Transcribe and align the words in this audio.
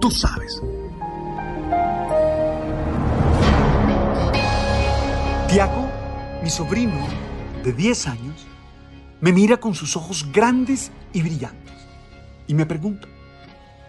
Tú 0.00 0.10
sabes. 0.10 0.62
Tiago, 5.48 5.88
mi 6.42 6.48
sobrino 6.48 7.06
de 7.62 7.72
10 7.72 8.06
años, 8.06 8.46
me 9.20 9.32
mira 9.32 9.58
con 9.58 9.74
sus 9.74 9.96
ojos 9.96 10.26
grandes 10.32 10.90
y 11.12 11.20
brillantes 11.20 11.74
y 12.46 12.54
me 12.54 12.66
pregunta, 12.66 13.08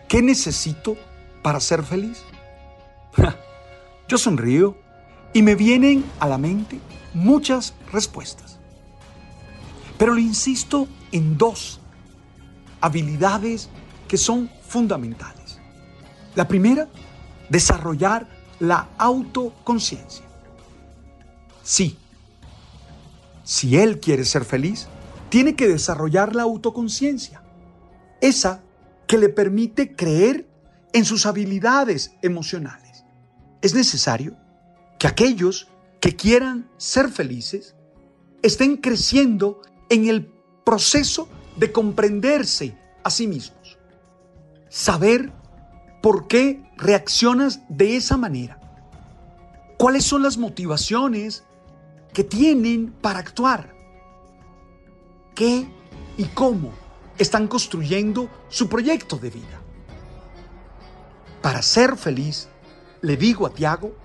¿qué 0.08 0.22
necesito 0.22 0.98
para 1.42 1.60
ser 1.60 1.84
feliz? 1.84 2.24
Yo 4.08 4.18
sonrío 4.18 4.78
y 5.34 5.42
me 5.42 5.56
vienen 5.56 6.04
a 6.20 6.28
la 6.28 6.38
mente 6.38 6.80
muchas 7.14 7.74
respuestas. 7.92 8.60
Pero 9.98 10.14
le 10.14 10.22
insisto 10.22 10.88
en 11.12 11.38
dos 11.38 11.80
habilidades 12.82 13.70
que 14.08 14.18
son 14.18 14.50
fundamentales. 14.68 15.41
La 16.36 16.48
primera, 16.48 16.88
desarrollar 17.50 18.28
la 18.60 18.90
autoconciencia. 18.98 20.26
Sí, 21.64 21.98
si 23.44 23.78
él 23.78 24.00
quiere 24.00 24.24
ser 24.24 24.46
feliz, 24.46 24.88
tiene 25.30 25.56
que 25.56 25.68
desarrollar 25.68 26.36
la 26.36 26.44
autoconciencia. 26.44 27.42
Esa 28.22 28.62
que 29.08 29.18
le 29.18 29.30
permite 29.30 29.96
creer 29.96 30.48
en 30.94 31.06
sus 31.06 31.26
habilidades 31.26 32.14
emocionales. 32.22 33.04
Es 33.62 33.74
necesario 33.74 34.38
que 35.00 35.08
aquellos 35.08 35.68
que 36.00 36.16
quieran 36.16 36.70
ser 36.78 37.10
felices 37.10 37.76
estén 38.42 38.78
creciendo 38.78 39.62
en 39.90 40.08
el 40.08 40.32
proceso 40.64 41.28
de 41.58 41.72
comprenderse 41.72 42.78
a 43.04 43.10
sí 43.10 43.28
mismos. 43.28 43.78
Saber 44.70 45.32
por 46.02 46.28
qué 46.28 46.64
reaccionas 46.78 47.62
de 47.70 47.96
esa 47.96 48.18
manera. 48.18 48.60
¿Cuáles 49.78 50.04
son 50.04 50.24
las 50.24 50.38
motivaciones 50.38 51.44
que 52.14 52.24
tienen 52.24 52.92
para 52.92 53.20
actuar? 53.20 53.74
¿Qué 55.36 55.68
y 56.18 56.26
cómo 56.26 56.72
están 57.18 57.48
construyendo 57.48 58.30
su 58.50 58.68
proyecto 58.68 59.18
de 59.18 59.30
vida? 59.30 59.62
Para 61.42 61.62
ser 61.62 61.98
feliz, 61.98 62.48
le 63.02 63.18
digo 63.18 63.48
a 63.48 63.54
Tiago, 63.54 63.96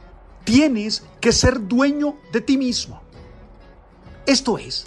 tienes 0.44 1.04
que 1.20 1.32
ser 1.32 1.66
dueño 1.66 2.16
de 2.32 2.40
ti 2.40 2.56
mismo. 2.56 3.02
Esto 4.26 4.58
es, 4.58 4.86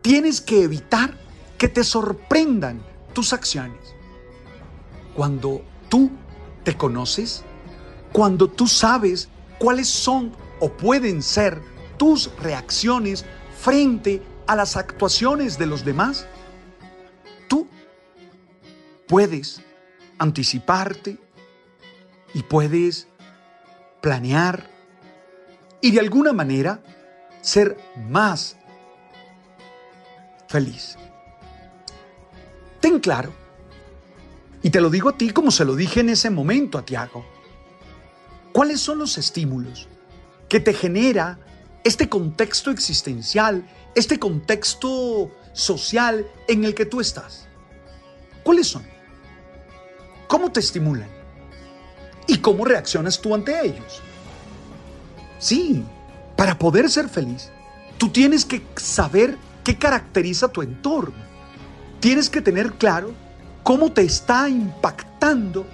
tienes 0.00 0.40
que 0.40 0.62
evitar 0.62 1.18
que 1.58 1.68
te 1.68 1.84
sorprendan 1.84 2.82
tus 3.12 3.32
acciones. 3.32 3.94
Cuando 5.14 5.62
tú 5.88 6.10
te 6.64 6.76
conoces, 6.76 7.44
cuando 8.12 8.48
tú 8.48 8.66
sabes 8.66 9.28
cuáles 9.58 9.88
son 9.88 10.32
o 10.60 10.70
pueden 10.70 11.22
ser 11.22 11.60
tus 11.96 12.34
reacciones 12.36 13.24
frente 13.58 14.22
a 14.46 14.56
las 14.56 14.76
actuaciones 14.76 15.58
de 15.58 15.66
los 15.66 15.84
demás, 15.84 16.26
tú 17.48 17.68
puedes 19.08 19.62
anticiparte 20.18 21.18
y 22.34 22.42
puedes 22.42 23.08
planear 24.00 24.68
y 25.80 25.90
de 25.90 26.00
alguna 26.00 26.32
manera 26.32 26.80
ser 27.40 27.76
más 28.08 28.56
feliz. 30.48 30.96
Ten 32.80 33.00
claro, 33.00 33.32
y 34.62 34.70
te 34.70 34.80
lo 34.80 34.90
digo 34.90 35.08
a 35.08 35.16
ti 35.16 35.30
como 35.30 35.50
se 35.50 35.64
lo 35.64 35.74
dije 35.74 36.00
en 36.00 36.10
ese 36.10 36.30
momento 36.30 36.78
a 36.78 36.84
Tiago, 36.84 37.24
¿cuáles 38.52 38.80
son 38.80 38.98
los 38.98 39.18
estímulos 39.18 39.88
que 40.48 40.60
te 40.60 40.72
genera 40.72 41.38
este 41.84 42.08
contexto 42.08 42.70
existencial, 42.70 43.68
este 43.94 44.18
contexto 44.18 45.30
social 45.52 46.26
en 46.46 46.64
el 46.64 46.74
que 46.74 46.86
tú 46.86 47.00
estás? 47.00 47.48
¿Cuáles 48.44 48.68
son? 48.68 48.84
¿Cómo 50.28 50.52
te 50.52 50.60
estimulan? 50.60 51.08
¿Y 52.26 52.38
cómo 52.38 52.64
reaccionas 52.64 53.20
tú 53.20 53.34
ante 53.34 53.66
ellos? 53.66 54.00
Sí, 55.38 55.84
para 56.36 56.56
poder 56.58 56.88
ser 56.88 57.08
feliz, 57.08 57.50
tú 57.98 58.10
tienes 58.10 58.44
que 58.44 58.62
saber 58.76 59.36
qué 59.64 59.76
caracteriza 59.76 60.48
tu 60.48 60.62
entorno. 60.62 61.32
Tienes 62.00 62.30
que 62.30 62.40
tener 62.40 62.72
claro 62.74 63.12
cómo 63.62 63.92
te 63.92 64.02
está 64.02 64.48
impactando 64.48 65.66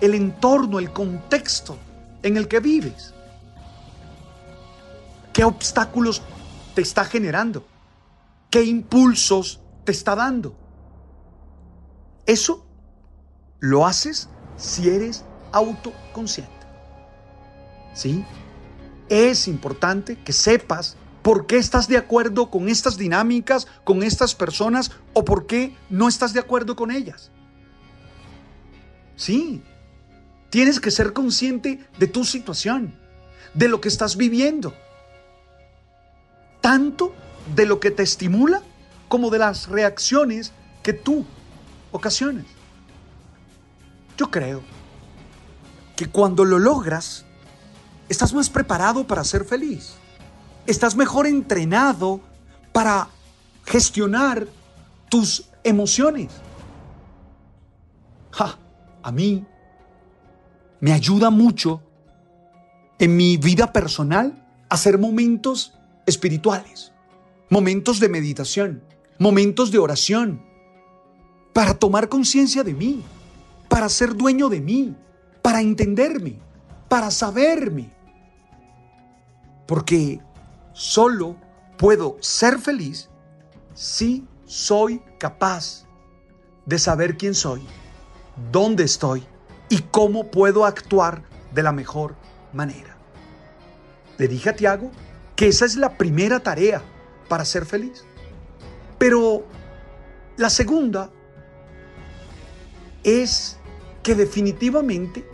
el 0.00 0.14
entorno, 0.14 0.78
el 0.78 0.92
contexto 0.92 1.76
en 2.22 2.36
el 2.36 2.48
que 2.48 2.60
vives. 2.60 3.14
¿Qué 5.32 5.44
obstáculos 5.44 6.22
te 6.74 6.82
está 6.82 7.04
generando? 7.04 7.64
¿Qué 8.50 8.64
impulsos 8.64 9.60
te 9.84 9.92
está 9.92 10.14
dando? 10.14 10.54
Eso 12.26 12.66
lo 13.60 13.86
haces 13.86 14.28
si 14.56 14.88
eres 14.88 15.24
autoconsciente. 15.52 16.52
¿Sí? 17.94 18.24
Es 19.08 19.48
importante 19.48 20.22
que 20.22 20.32
sepas 20.32 20.96
por 21.28 21.44
qué 21.44 21.58
estás 21.58 21.88
de 21.88 21.98
acuerdo 21.98 22.48
con 22.48 22.70
estas 22.70 22.96
dinámicas, 22.96 23.66
con 23.84 24.02
estas 24.02 24.34
personas 24.34 24.92
o 25.12 25.26
por 25.26 25.46
qué 25.46 25.76
no 25.90 26.08
estás 26.08 26.32
de 26.32 26.40
acuerdo 26.40 26.74
con 26.74 26.90
ellas. 26.90 27.30
Sí, 29.14 29.62
tienes 30.48 30.80
que 30.80 30.90
ser 30.90 31.12
consciente 31.12 31.86
de 31.98 32.06
tu 32.06 32.24
situación, 32.24 32.98
de 33.52 33.68
lo 33.68 33.78
que 33.78 33.88
estás 33.88 34.16
viviendo, 34.16 34.72
tanto 36.62 37.14
de 37.54 37.66
lo 37.66 37.78
que 37.78 37.90
te 37.90 38.04
estimula 38.04 38.62
como 39.08 39.28
de 39.28 39.40
las 39.40 39.68
reacciones 39.68 40.52
que 40.82 40.94
tú 40.94 41.26
ocasionas. 41.92 42.46
Yo 44.16 44.30
creo 44.30 44.62
que 45.94 46.06
cuando 46.06 46.46
lo 46.46 46.58
logras, 46.58 47.26
estás 48.08 48.32
más 48.32 48.48
preparado 48.48 49.06
para 49.06 49.24
ser 49.24 49.44
feliz. 49.44 49.98
Estás 50.68 50.96
mejor 50.96 51.26
entrenado 51.26 52.20
para 52.72 53.08
gestionar 53.64 54.46
tus 55.08 55.48
emociones. 55.64 56.28
a 59.02 59.10
mí 59.10 59.46
me 60.80 60.92
ayuda 60.92 61.30
mucho 61.30 61.80
en 62.98 63.16
mi 63.16 63.38
vida 63.38 63.72
personal 63.72 64.46
hacer 64.68 64.98
momentos 64.98 65.72
espirituales, 66.04 66.92
momentos 67.48 67.98
de 67.98 68.10
meditación, 68.10 68.82
momentos 69.18 69.70
de 69.70 69.78
oración, 69.78 70.42
para 71.54 71.72
tomar 71.78 72.10
conciencia 72.10 72.62
de 72.62 72.74
mí, 72.74 73.02
para 73.70 73.88
ser 73.88 74.14
dueño 74.14 74.50
de 74.50 74.60
mí, 74.60 74.94
para 75.40 75.62
entenderme, 75.62 76.34
para 76.90 77.10
saberme. 77.10 77.88
Porque 79.66 80.20
solo 80.78 81.36
puedo 81.76 82.16
ser 82.20 82.60
feliz 82.60 83.10
si 83.74 84.24
soy 84.44 85.02
capaz 85.18 85.84
de 86.66 86.78
saber 86.78 87.16
quién 87.16 87.34
soy, 87.34 87.66
dónde 88.52 88.84
estoy 88.84 89.26
y 89.68 89.80
cómo 89.90 90.30
puedo 90.30 90.64
actuar 90.64 91.24
de 91.52 91.64
la 91.64 91.72
mejor 91.72 92.14
manera. 92.52 92.96
Le 94.18 94.28
dije 94.28 94.50
a 94.50 94.56
Tiago 94.56 94.92
que 95.34 95.48
esa 95.48 95.64
es 95.64 95.74
la 95.74 95.98
primera 95.98 96.38
tarea 96.40 96.80
para 97.28 97.44
ser 97.44 97.66
feliz. 97.66 98.04
Pero 98.98 99.44
la 100.36 100.48
segunda 100.48 101.10
es 103.02 103.58
que 104.04 104.14
definitivamente 104.14 105.28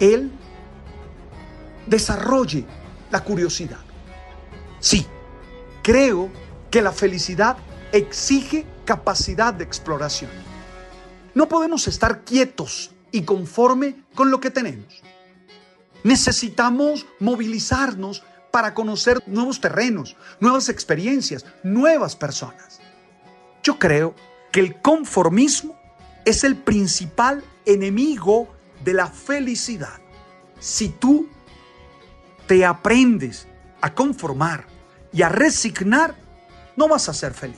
él 0.00 0.32
desarrolle 1.86 2.64
la 3.12 3.22
curiosidad. 3.22 3.83
Sí, 4.84 5.06
creo 5.82 6.30
que 6.70 6.82
la 6.82 6.92
felicidad 6.92 7.56
exige 7.90 8.66
capacidad 8.84 9.54
de 9.54 9.64
exploración. 9.64 10.30
No 11.32 11.48
podemos 11.48 11.88
estar 11.88 12.22
quietos 12.22 12.90
y 13.10 13.22
conforme 13.22 14.04
con 14.14 14.30
lo 14.30 14.40
que 14.40 14.50
tenemos. 14.50 15.00
Necesitamos 16.02 17.06
movilizarnos 17.18 18.24
para 18.50 18.74
conocer 18.74 19.22
nuevos 19.26 19.58
terrenos, 19.58 20.18
nuevas 20.38 20.68
experiencias, 20.68 21.46
nuevas 21.62 22.14
personas. 22.14 22.80
Yo 23.62 23.78
creo 23.78 24.14
que 24.52 24.60
el 24.60 24.82
conformismo 24.82 25.80
es 26.26 26.44
el 26.44 26.56
principal 26.56 27.42
enemigo 27.64 28.54
de 28.84 28.92
la 28.92 29.06
felicidad. 29.06 29.98
Si 30.60 30.90
tú 30.90 31.26
te 32.46 32.66
aprendes 32.66 33.48
a 33.80 33.94
conformar 33.94 34.73
y 35.14 35.22
a 35.22 35.28
resignar, 35.28 36.16
no 36.76 36.88
vas 36.88 37.08
a 37.08 37.14
ser 37.14 37.32
feliz. 37.32 37.56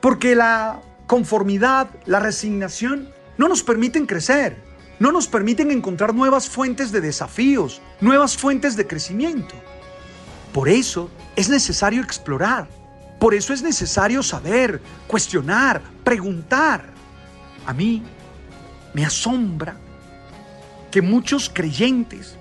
Porque 0.00 0.34
la 0.34 0.80
conformidad, 1.06 1.88
la 2.04 2.18
resignación, 2.18 3.10
no 3.38 3.48
nos 3.48 3.62
permiten 3.62 4.06
crecer, 4.06 4.60
no 4.98 5.12
nos 5.12 5.28
permiten 5.28 5.70
encontrar 5.70 6.12
nuevas 6.12 6.48
fuentes 6.48 6.90
de 6.90 7.00
desafíos, 7.00 7.80
nuevas 8.00 8.36
fuentes 8.36 8.76
de 8.76 8.86
crecimiento. 8.86 9.54
Por 10.52 10.68
eso 10.68 11.10
es 11.36 11.48
necesario 11.48 12.02
explorar, 12.02 12.66
por 13.20 13.34
eso 13.34 13.52
es 13.52 13.62
necesario 13.62 14.22
saber, 14.24 14.82
cuestionar, 15.06 15.80
preguntar. 16.02 16.86
A 17.66 17.72
mí 17.72 18.02
me 18.94 19.04
asombra 19.04 19.76
que 20.90 21.02
muchos 21.02 21.48
creyentes 21.52 22.36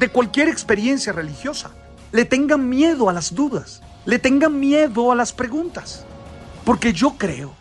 de 0.00 0.08
cualquier 0.08 0.48
experiencia 0.48 1.12
religiosa 1.12 1.72
le 2.12 2.24
tengan 2.24 2.68
miedo 2.68 3.08
a 3.08 3.12
las 3.12 3.34
dudas, 3.34 3.82
le 4.04 4.18
tengan 4.18 4.58
miedo 4.58 5.12
a 5.12 5.14
las 5.14 5.32
preguntas. 5.32 6.04
Porque 6.64 6.92
yo 6.92 7.16
creo 7.16 7.54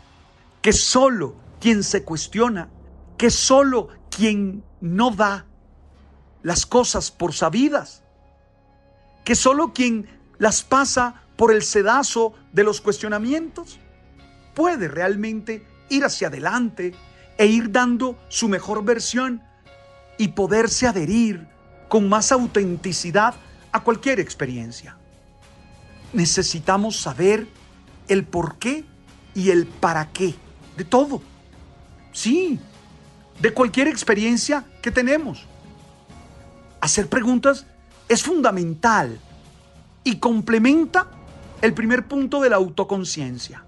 que 0.61 0.73
solo 0.73 1.35
quien 1.59 1.83
se 1.83 2.03
cuestiona, 2.03 2.69
que 3.17 3.29
solo 3.29 3.89
quien 4.09 4.63
no 4.81 5.11
da 5.11 5.45
las 6.43 6.65
cosas 6.65 7.11
por 7.11 7.33
sabidas, 7.33 8.03
que 9.23 9.35
solo 9.35 9.73
quien 9.73 10.07
las 10.37 10.63
pasa 10.63 11.23
por 11.35 11.51
el 11.51 11.63
sedazo 11.63 12.33
de 12.53 12.63
los 12.63 12.81
cuestionamientos, 12.81 13.79
puede 14.55 14.87
realmente 14.87 15.65
ir 15.89 16.03
hacia 16.03 16.27
adelante 16.27 16.95
e 17.37 17.45
ir 17.45 17.71
dando 17.71 18.17
su 18.29 18.47
mejor 18.47 18.83
versión 18.83 19.43
y 20.17 20.29
poderse 20.29 20.87
adherir 20.87 21.47
con 21.89 22.09
más 22.09 22.31
autenticidad 22.31 23.35
a 23.77 23.83
cualquier 23.83 24.19
experiencia. 24.19 24.97
Necesitamos 26.13 26.99
saber 26.99 27.47
el 28.07 28.25
por 28.25 28.57
qué 28.57 28.85
y 29.33 29.49
el 29.51 29.65
para 29.65 30.11
qué 30.11 30.35
de 30.75 30.83
todo. 30.85 31.21
Sí, 32.13 32.59
de 33.39 33.53
cualquier 33.53 33.87
experiencia 33.87 34.65
que 34.81 34.91
tenemos. 34.91 35.45
Hacer 36.81 37.07
preguntas 37.07 37.65
es 38.07 38.23
fundamental 38.23 39.19
y 40.03 40.17
complementa 40.17 41.11
el 41.61 41.73
primer 41.73 42.07
punto 42.07 42.41
de 42.41 42.49
la 42.49 42.55
autoconciencia. 42.55 43.65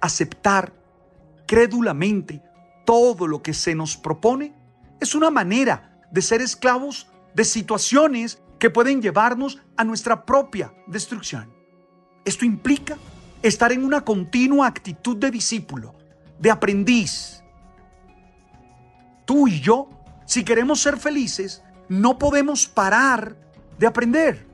Aceptar 0.00 0.72
crédulamente 1.46 2.42
todo 2.86 3.26
lo 3.26 3.42
que 3.42 3.54
se 3.54 3.74
nos 3.74 3.96
propone 3.96 4.54
es 5.00 5.14
una 5.14 5.30
manera 5.30 6.00
de 6.10 6.22
ser 6.22 6.40
esclavos 6.40 7.08
de 7.34 7.44
situaciones 7.44 8.40
que 8.60 8.70
pueden 8.70 9.02
llevarnos 9.02 9.58
a 9.76 9.82
nuestra 9.82 10.24
propia 10.24 10.72
destrucción. 10.86 11.52
Esto 12.24 12.44
implica 12.44 12.96
estar 13.42 13.72
en 13.72 13.82
una 13.82 14.02
continua 14.02 14.66
actitud 14.66 15.16
de 15.16 15.30
discípulo, 15.30 15.94
de 16.38 16.50
aprendiz. 16.50 17.42
Tú 19.24 19.48
y 19.48 19.60
yo, 19.60 19.88
si 20.26 20.44
queremos 20.44 20.80
ser 20.80 20.98
felices, 20.98 21.62
no 21.88 22.18
podemos 22.18 22.66
parar 22.66 23.34
de 23.78 23.86
aprender. 23.86 24.46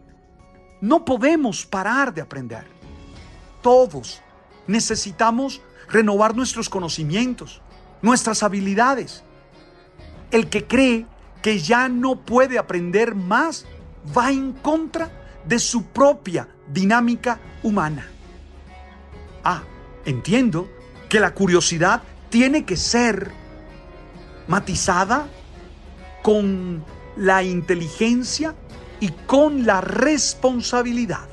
No 0.80 1.04
podemos 1.04 1.66
parar 1.66 2.14
de 2.14 2.20
aprender. 2.20 2.64
Todos 3.60 4.22
necesitamos 4.68 5.60
renovar 5.88 6.36
nuestros 6.36 6.68
conocimientos, 6.68 7.60
nuestras 8.02 8.44
habilidades. 8.44 9.24
El 10.30 10.48
que 10.48 10.64
cree 10.64 11.06
que 11.42 11.58
ya 11.58 11.88
no 11.88 12.24
puede 12.24 12.58
aprender 12.58 13.16
más 13.16 13.66
va 14.16 14.30
en 14.30 14.52
contra 14.52 15.10
de 15.44 15.58
su 15.58 15.86
propia 15.86 16.48
dinámica 16.68 17.38
humana. 17.62 18.06
Ah, 19.44 19.62
entiendo 20.04 20.68
que 21.08 21.20
la 21.20 21.34
curiosidad 21.34 22.02
tiene 22.30 22.64
que 22.64 22.76
ser 22.76 23.30
matizada 24.48 25.28
con 26.22 26.84
la 27.16 27.42
inteligencia 27.42 28.54
y 29.00 29.10
con 29.10 29.66
la 29.66 29.80
responsabilidad. 29.80 31.28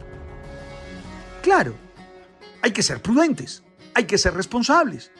Claro, 1.41 1.73
hay 2.61 2.71
que 2.71 2.83
ser 2.83 3.01
prudentes, 3.01 3.63
hay 3.93 4.05
que 4.05 4.17
ser 4.17 4.33
responsables, 4.33 5.11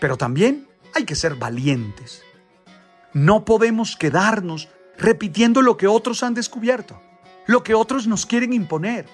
pero 0.00 0.16
también 0.16 0.68
hay 0.94 1.04
que 1.04 1.16
ser 1.16 1.34
valientes. 1.34 2.22
No 3.12 3.44
podemos 3.44 3.96
quedarnos 3.96 4.68
repitiendo 4.98 5.62
lo 5.62 5.76
que 5.76 5.86
otros 5.86 6.22
han 6.22 6.34
descubierto, 6.34 7.00
lo 7.46 7.62
que 7.62 7.74
otros 7.74 8.06
nos 8.06 8.26
quieren 8.26 8.52
imponer, 8.52 9.06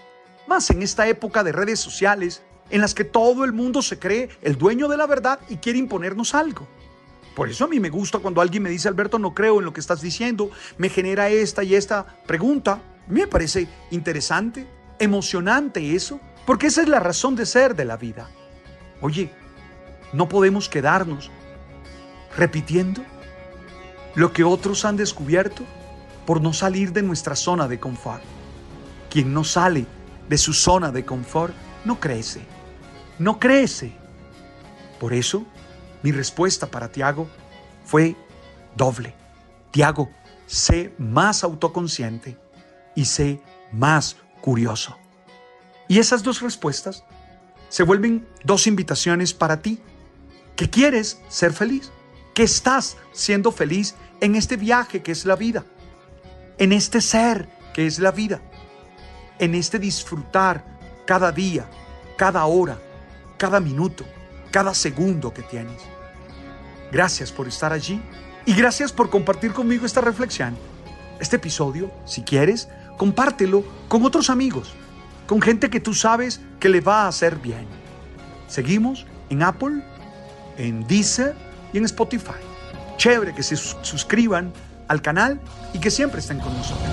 más 0.47 0.71
en 0.71 0.83
esta 0.83 1.07
época 1.09 1.45
de 1.45 1.53
redes 1.53 1.81
sociales 1.81 2.43
en 2.71 2.81
las 2.81 2.95
que 2.95 3.05
todo 3.05 3.45
el 3.45 3.53
mundo 3.53 3.83
se 3.83 3.99
cree 3.99 4.29
el 4.43 4.57
dueño 4.57 4.89
de 4.89 4.97
la 4.97 5.07
verdad 5.07 5.41
y 5.49 5.57
quiere 5.57 5.79
imponernos 5.79 6.35
algo. 6.35 6.67
Por 7.35 7.49
eso 7.49 7.65
a 7.65 7.69
mí 7.69 7.81
me 7.81 7.91
gusta 7.91 8.19
cuando 8.19 8.41
alguien 8.41 8.63
me 8.63 8.71
dice, 8.71 8.89
Alberto, 8.89 9.19
no 9.19 9.35
creo 9.35 9.59
en 9.59 9.65
lo 9.65 9.73
que 9.73 9.81
estás 9.81 10.01
diciendo, 10.01 10.51
me 10.79 10.89
genera 10.89 11.29
esta 11.29 11.63
y 11.63 11.75
esta 11.75 12.05
pregunta. 12.27 12.83
Me 13.07 13.27
parece 13.27 13.69
interesante, 13.91 14.67
emocionante 14.99 15.95
eso, 15.95 16.21
porque 16.47 16.67
esa 16.67 16.83
es 16.83 16.89
la 16.89 17.01
razón 17.01 17.37
de 17.37 17.47
ser 17.47 17.75
de 17.75 17.85
la 17.85 17.97
vida. 17.97 18.29
Oye, 19.01 19.33
no 20.13 20.29
podemos 20.29 20.69
quedarnos 20.69 21.31
repitiendo 22.37 23.03
lo 24.15 24.33
que 24.33 24.45
otros 24.45 24.85
han 24.85 24.97
descubierto 24.97 25.65
por 26.27 26.41
no 26.41 26.53
salir 26.53 26.93
de 26.93 27.03
nuestra 27.03 27.37
zona 27.37 27.69
de 27.69 27.79
confort. 27.79 28.23
Quien 29.09 29.33
no 29.35 29.45
sale 29.45 29.87
de 30.29 30.39
su 30.39 30.53
zona 30.53 30.93
de 30.93 31.05
confort 31.05 31.55
no 31.85 31.99
crece, 31.99 32.43
no 33.19 33.39
crece. 33.39 33.93
Por 34.99 35.13
eso, 35.13 35.45
mi 36.03 36.13
respuesta 36.13 36.67
para 36.67 36.93
Tiago 36.93 37.29
fue 37.85 38.17
doble. 38.77 39.15
Tiago, 39.71 40.11
sé 40.47 40.93
más 40.99 41.43
autoconsciente 41.43 42.37
y 42.95 43.05
sé 43.05 43.41
más 43.73 44.17
curioso. 44.41 44.97
Y 45.89 45.99
esas 45.99 46.23
dos 46.23 46.41
respuestas 46.41 47.05
se 47.69 47.83
vuelven 47.83 48.27
dos 48.45 48.67
invitaciones 48.67 49.33
para 49.33 49.63
ti, 49.63 49.81
que 50.57 50.69
quieres 50.69 51.21
ser 51.29 51.53
feliz 51.53 51.91
que 52.35 52.43
estás 52.43 52.97
siendo 53.13 53.53
feliz 53.53 53.95
en 54.21 54.35
este 54.35 54.57
viaje 54.57 55.03
que 55.03 55.13
es 55.13 55.25
la 55.25 55.37
vida, 55.37 55.65
en 56.59 56.73
este 56.73 57.01
ser 57.01 57.49
que 57.75 57.87
es 57.87 57.99
la 57.99 58.11
vida, 58.11 58.41
en 59.39 59.55
este 59.55 59.79
disfrutar 59.79 60.65
cada 61.07 61.33
día, 61.33 61.69
cada 62.17 62.45
hora, 62.45 62.79
cada 63.39 63.61
minuto, 63.61 64.05
cada 64.51 64.75
segundo 64.75 65.33
que 65.33 65.43
tienes. 65.43 65.83
Gracias 66.93 67.31
por 67.31 67.47
estar 67.47 67.73
allí 67.73 68.03
Y 68.47 68.55
gracias 68.55 68.93
por 68.93 69.11
compartir 69.11 69.53
conmigo 69.53 69.87
esta 69.87 70.01
reflexión. 70.01 70.57
Este 71.21 71.37
episodio, 71.37 71.91
si 72.07 72.23
quieres, 72.23 72.69
compártelo 72.97 73.63
con 73.89 74.05
otros 74.05 74.31
amigos, 74.31 74.73
con 75.27 75.43
gente 75.43 75.69
que 75.69 75.79
tú 75.79 75.93
sabes 75.95 76.41
que 76.59 76.71
le 76.71 76.81
va 76.81 77.03
a 77.03 77.09
hacer 77.09 77.37
bien. 77.37 77.67
Seguimos 78.49 79.07
en 79.29 79.43
Apple, 79.43 79.85
en 80.57 80.87
Deezer 80.87 81.37
y 81.73 81.79
en 81.79 81.85
Spotify. 81.85 82.41
Chévere 82.97 83.35
que 83.35 83.43
se 83.43 83.57
suscriban 83.57 84.53
al 84.89 85.01
canal 85.01 85.41
y 85.73 85.79
que 85.79 85.91
siempre 85.91 86.21
estén 86.21 86.41
con 86.41 86.57
nosotros. 86.57 86.91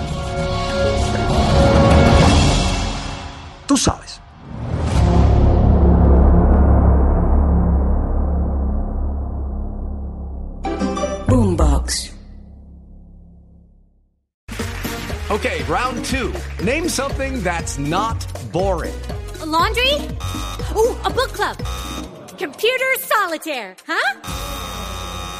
Tú 3.66 3.76
sabes. 3.76 4.20
Boombox. 11.26 12.12
Okay, 15.30 15.62
round 15.64 16.04
two. 16.06 16.32
Name 16.64 16.88
something 16.88 17.42
that's 17.42 17.78
not 17.78 18.26
boring. 18.50 18.94
A 19.42 19.44
laundry? 19.44 19.92
Ooh, 20.74 20.96
a 21.04 21.10
book 21.10 21.32
club. 21.34 21.56
Computer 22.38 22.94
solitaire, 22.98 23.76
huh? 23.86 24.37